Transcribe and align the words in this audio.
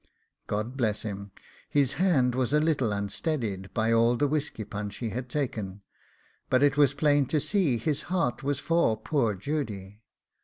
God 0.47 0.75
bless 0.75 1.03
him! 1.03 1.29
his 1.69 1.93
hand 1.93 2.33
was 2.33 2.53
a 2.53 2.59
little 2.59 2.91
unsteadied 2.91 3.71
by 3.71 3.93
all 3.93 4.15
the 4.15 4.27
whisky 4.27 4.63
punch 4.63 4.95
he 4.95 5.11
had 5.11 5.29
taken, 5.29 5.83
but 6.49 6.63
it 6.63 6.75
was 6.75 6.95
plain 6.95 7.27
to 7.27 7.39
see 7.39 7.77
his 7.77 8.01
heart 8.09 8.41
was 8.41 8.59
for 8.59 8.97
poor 8.97 9.35
Judy. 9.35 10.01